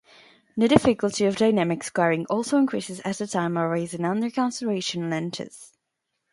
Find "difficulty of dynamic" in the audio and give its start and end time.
0.67-1.83